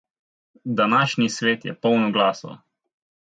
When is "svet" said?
1.35-1.65